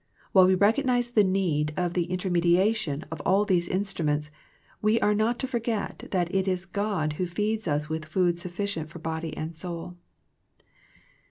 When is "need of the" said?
1.23-2.05